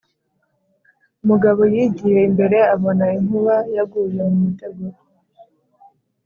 Umugabo 1.23 1.61
Yigiye 1.73 2.19
imbere 2.29 2.57
abona 2.73 3.05
inkuba 3.17 3.55
yaguye 3.75 4.19
mu 4.27 4.35
mutego 4.43 4.83